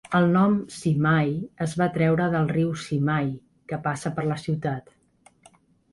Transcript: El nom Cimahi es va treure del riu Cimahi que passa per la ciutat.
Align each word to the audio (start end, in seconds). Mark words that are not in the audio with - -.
El 0.17 0.23
nom 0.35 0.53
Cimahi 0.75 1.35
es 1.67 1.75
va 1.83 1.89
treure 1.99 2.31
del 2.37 2.49
riu 2.55 2.73
Cimahi 2.85 3.31
que 3.73 3.83
passa 3.87 4.17
per 4.17 4.29
la 4.31 4.43
ciutat. 4.47 4.91